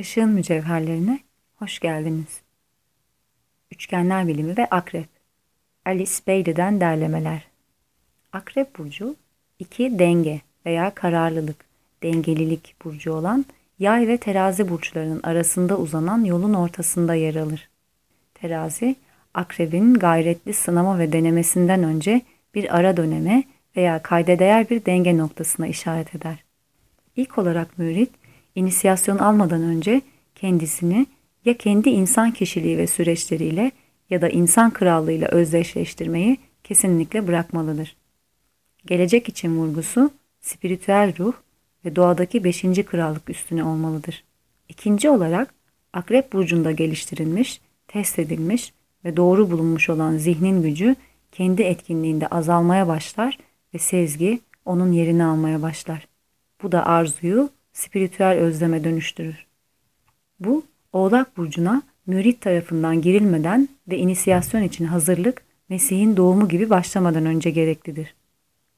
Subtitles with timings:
[0.00, 1.20] Işığın mücevherlerine
[1.56, 2.40] hoş geldiniz.
[3.70, 5.08] Üçgenler Bilimi ve Akrep
[5.86, 7.46] Alice Bailey'den derlemeler
[8.32, 9.16] Akrep Burcu
[9.58, 11.64] iki denge veya kararlılık,
[12.02, 13.44] dengelilik burcu olan
[13.78, 17.68] yay ve terazi burçlarının arasında uzanan yolun ortasında yer alır.
[18.34, 18.96] Terazi,
[19.34, 22.20] akrebin gayretli sınama ve denemesinden önce
[22.54, 23.44] bir ara döneme
[23.76, 26.44] veya kayda değer bir denge noktasına işaret eder.
[27.16, 28.19] İlk olarak mürit,
[28.54, 30.02] inisiyasyon almadan önce
[30.34, 31.06] kendisini
[31.44, 33.72] ya kendi insan kişiliği ve süreçleriyle
[34.10, 37.96] ya da insan krallığıyla özdeşleştirmeyi kesinlikle bırakmalıdır.
[38.86, 41.32] Gelecek için vurgusu spiritüel ruh
[41.84, 44.24] ve doğadaki beşinci krallık üstüne olmalıdır.
[44.68, 45.54] İkinci olarak
[45.92, 48.72] Akrep Burcu'nda geliştirilmiş, test edilmiş
[49.04, 50.96] ve doğru bulunmuş olan zihnin gücü
[51.32, 53.38] kendi etkinliğinde azalmaya başlar
[53.74, 56.08] ve sezgi onun yerini almaya başlar.
[56.62, 59.46] Bu da arzuyu spiritüel özleme dönüştürür.
[60.40, 67.50] Bu Oğlak Burcu'na mürit tarafından girilmeden ve inisiyasyon için hazırlık Mesih'in doğumu gibi başlamadan önce
[67.50, 68.14] gereklidir.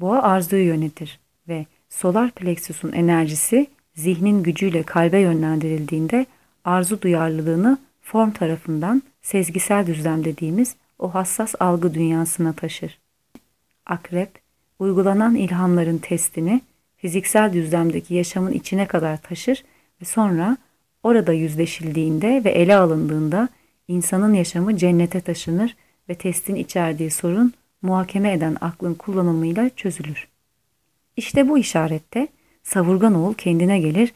[0.00, 6.26] Boğa arzuyu yönetir ve solar plexusun enerjisi zihnin gücüyle kalbe yönlendirildiğinde
[6.64, 12.98] arzu duyarlılığını form tarafından sezgisel düzlem dediğimiz o hassas algı dünyasına taşır.
[13.86, 14.30] Akrep,
[14.78, 16.60] uygulanan ilhamların testini
[17.00, 19.64] fiziksel düzlemdeki yaşamın içine kadar taşır
[20.00, 20.56] ve sonra
[21.02, 23.48] orada yüzleşildiğinde ve ele alındığında
[23.88, 25.76] insanın yaşamı cennete taşınır
[26.08, 30.28] ve testin içerdiği sorun muhakeme eden aklın kullanımıyla çözülür.
[31.16, 32.28] İşte bu işarette
[32.62, 34.12] savurgan oğul kendine gelir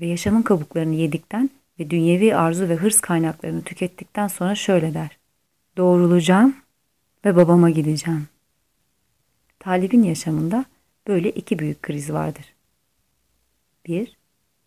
[0.00, 5.18] ve yaşamın kabuklarını yedikten ve dünyevi arzu ve hırs kaynaklarını tükettikten sonra şöyle der.
[5.76, 6.56] Doğrulacağım
[7.24, 8.28] ve babama gideceğim.
[9.58, 10.64] Talibin yaşamında
[11.06, 12.44] böyle iki büyük kriz vardır.
[13.86, 14.16] Bir,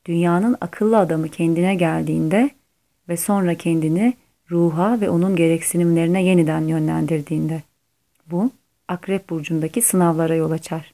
[0.06, 2.50] dünyanın akıllı adamı kendine geldiğinde
[3.10, 4.14] ve sonra kendini
[4.52, 7.62] ruha ve onun gereksinimlerine yeniden yönlendirdiğinde.
[8.32, 8.52] Bu,
[8.88, 10.94] Akrep Burcu'ndaki sınavlara yol açar.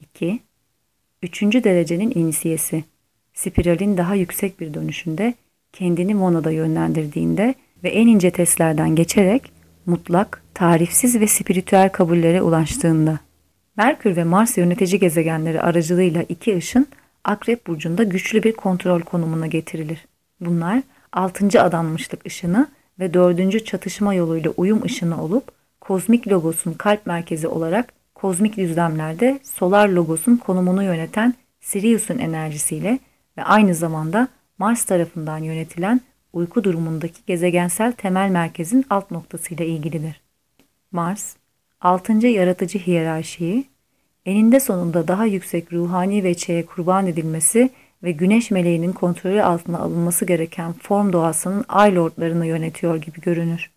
[0.00, 0.40] 2.
[1.22, 2.84] Üçüncü derecenin inisiyesi,
[3.34, 5.34] spiralin daha yüksek bir dönüşünde
[5.72, 7.54] kendini monoda yönlendirdiğinde
[7.84, 9.52] ve en ince testlerden geçerek
[9.86, 13.25] mutlak, tarifsiz ve spiritüel kabullere ulaştığında.
[13.76, 16.86] Merkür ve Mars yönetici gezegenleri aracılığıyla iki ışın
[17.24, 20.06] Akrep Burcu'nda güçlü bir kontrol konumuna getirilir.
[20.40, 20.82] Bunlar
[21.12, 21.62] 6.
[21.62, 22.66] adanmışlık ışını
[22.98, 23.66] ve 4.
[23.66, 30.82] çatışma yoluyla uyum ışını olup kozmik logosun kalp merkezi olarak kozmik düzlemlerde solar logosun konumunu
[30.82, 32.98] yöneten Sirius'un enerjisiyle
[33.38, 34.28] ve aynı zamanda
[34.58, 36.00] Mars tarafından yönetilen
[36.32, 40.20] uyku durumundaki gezegensel temel merkezin alt noktasıyla ilgilidir.
[40.92, 41.36] Mars,
[41.80, 42.26] 6.
[42.26, 43.64] yaratıcı hiyerarşiyi,
[44.26, 47.70] eninde sonunda daha yüksek ruhani veçeye kurban edilmesi
[48.02, 53.70] ve güneş meleğinin kontrolü altına alınması gereken form doğasının ay lordlarını yönetiyor gibi görünür.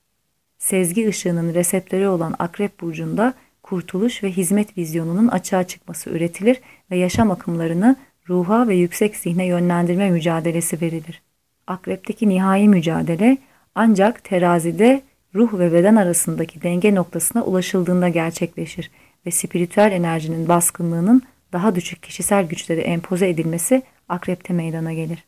[0.58, 3.34] Sezgi ışığının reseptörü olan Akrep Burcu'nda
[3.64, 6.62] kurtuluş ve hizmet vizyonunun açığa çıkması üretilir
[6.92, 7.96] ve yaşam akımlarını
[8.30, 11.22] ruha ve yüksek zihne yönlendirme mücadelesi verilir.
[11.68, 13.38] Akrep'teki nihai mücadele
[13.76, 15.02] ancak terazide
[15.36, 18.92] ruh ve beden arasındaki denge noktasına ulaşıldığında gerçekleşir
[19.26, 21.22] ve spiritüel enerjinin baskınlığının
[21.54, 25.24] daha düşük kişisel güçlere empoze edilmesi akrepte meydana gelir.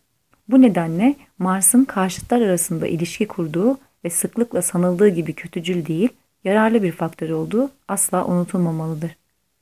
[0.48, 6.10] Bu nedenle Mars'ın karşıtlar arasında ilişki kurduğu ve sıklıkla sanıldığı gibi kötücül değil,
[6.44, 9.16] yararlı bir faktör olduğu asla unutulmamalıdır.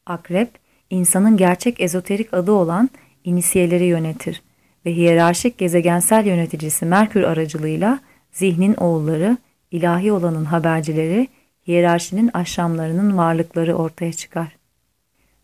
[0.06, 0.50] Akrep,
[0.90, 2.90] insanın gerçek ezoterik adı olan
[3.24, 4.42] inisiyeleri yönetir
[4.86, 8.00] ve hiyerarşik gezegensel yöneticisi Merkür aracılığıyla
[8.32, 9.38] zihnin oğulları,
[9.72, 11.28] ilahi olanın habercileri,
[11.68, 14.56] hiyerarşinin aşramlarının varlıkları ortaya çıkar.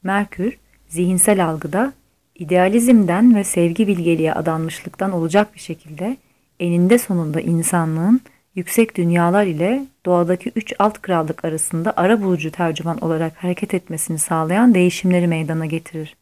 [0.04, 1.94] Merkür, zihinsel algıda
[2.36, 6.18] idealizmden ve sevgi bilgeliğe adanmışlıktan olacak bir şekilde
[6.60, 8.22] eninde sonunda insanlığın
[8.56, 14.74] yüksek dünyalar ile doğadaki üç alt krallık arasında ara bulucu tercüman olarak hareket etmesini sağlayan
[14.74, 16.16] değişimleri meydana getirir.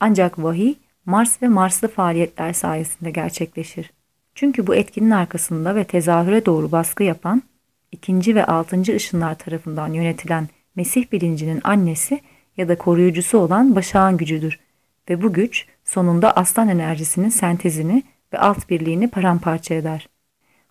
[0.00, 0.74] Ancak vahiy
[1.06, 3.90] Mars ve Marslı faaliyetler sayesinde gerçekleşir.
[4.36, 7.42] Çünkü bu etkinin arkasında ve tezahüre doğru baskı yapan
[7.92, 12.20] ikinci ve altıncı ışınlar tarafından yönetilen Mesih bilincinin annesi
[12.56, 14.60] ya da koruyucusu olan Başak'ın gücüdür
[15.10, 18.02] ve bu güç sonunda aslan enerjisinin sentezini
[18.32, 20.08] ve alt birliğini paramparça eder.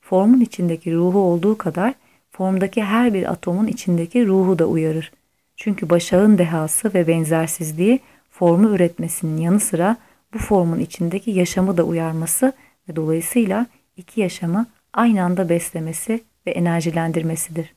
[0.01, 1.93] Formun içindeki ruhu olduğu kadar
[2.31, 5.11] formdaki her bir atomun içindeki ruhu da uyarır.
[5.55, 7.99] Çünkü Başak'ın dehası ve benzersizliği
[8.31, 9.97] formu üretmesinin yanı sıra
[10.33, 12.53] bu formun içindeki yaşamı da uyarması
[12.89, 13.65] ve dolayısıyla
[13.97, 17.73] iki yaşamı aynı anda beslemesi ve enerjilendirmesidir.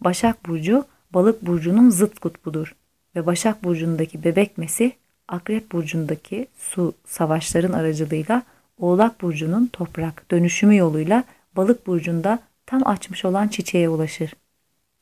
[0.00, 2.74] Başak Burcu, Balık Burcu'nun zıt kutbudur
[3.16, 4.90] ve Başak Burcu'ndaki bebek Mesih,
[5.28, 8.42] Akrep Burcu'ndaki su savaşların aracılığıyla
[8.78, 11.24] Oğlak Burcu'nun toprak dönüşümü yoluyla
[11.56, 14.34] Balık Burcu'nda tam açmış olan çiçeğe ulaşır.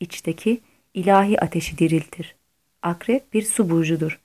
[0.01, 0.61] İçteki
[0.95, 2.35] ilahi ateşi diriltir.
[2.83, 4.21] Akrep bir su burcudur.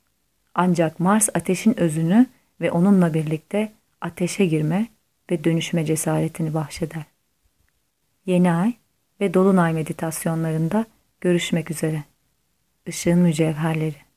[0.56, 2.25] Ancak Mars ateşin özünü
[2.62, 4.88] ve onunla birlikte ateşe girme
[5.31, 7.04] ve dönüşme cesaretini bahşeder.
[8.25, 8.74] Yeni ay
[9.22, 10.86] ve dolunay meditasyonlarında
[11.22, 12.04] görüşmek üzere.
[12.86, 14.10] Işığın mücevherleri